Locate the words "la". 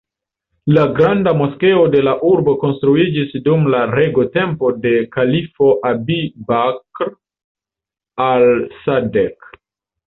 0.77-0.83, 2.07-2.15, 3.75-3.83